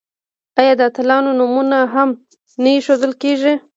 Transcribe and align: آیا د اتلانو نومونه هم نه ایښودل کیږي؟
آیا 0.59 0.73
د 0.79 0.81
اتلانو 0.89 1.29
نومونه 1.39 1.77
هم 1.93 2.09
نه 2.63 2.69
ایښودل 2.75 3.13
کیږي؟ 3.21 3.53